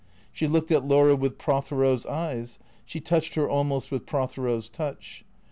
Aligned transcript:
She 0.31 0.47
looked 0.47 0.71
at 0.71 0.83
Laura 0.83 1.15
with 1.15 1.37
Prothero's 1.37 2.07
eyes, 2.07 2.57
she 2.87 2.99
touched 2.99 3.35
her 3.35 3.47
almost 3.47 3.91
with 3.91 4.07
Prothero's 4.07 4.67
touch. 4.67 5.23